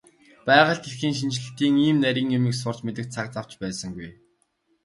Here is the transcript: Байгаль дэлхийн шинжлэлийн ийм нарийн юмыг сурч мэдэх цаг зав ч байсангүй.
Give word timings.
Байгаль 0.47 0.81
дэлхийн 0.83 1.15
шинжлэлийн 1.19 1.75
ийм 1.87 1.97
нарийн 2.03 2.33
юмыг 2.37 2.55
сурч 2.57 2.79
мэдэх 2.83 3.05
цаг 3.13 3.27
зав 3.35 3.45
ч 3.49 3.51
байсангүй. 3.61 4.09